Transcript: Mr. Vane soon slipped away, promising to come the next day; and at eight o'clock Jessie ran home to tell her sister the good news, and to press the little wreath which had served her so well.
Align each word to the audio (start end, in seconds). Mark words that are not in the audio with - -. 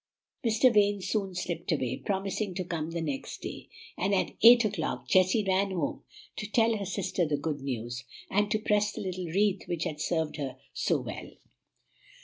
Mr. 0.43 0.73
Vane 0.73 0.99
soon 0.99 1.35
slipped 1.35 1.71
away, 1.71 1.95
promising 1.95 2.55
to 2.55 2.63
come 2.63 2.89
the 2.89 3.01
next 3.03 3.39
day; 3.43 3.69
and 3.95 4.15
at 4.15 4.31
eight 4.41 4.65
o'clock 4.65 5.07
Jessie 5.07 5.43
ran 5.43 5.69
home 5.69 6.01
to 6.37 6.47
tell 6.49 6.75
her 6.77 6.85
sister 6.87 7.23
the 7.27 7.37
good 7.37 7.61
news, 7.61 8.03
and 8.27 8.49
to 8.49 8.57
press 8.57 8.91
the 8.93 9.01
little 9.01 9.27
wreath 9.27 9.67
which 9.67 9.83
had 9.83 10.01
served 10.01 10.37
her 10.37 10.57
so 10.73 10.99
well. 11.01 11.29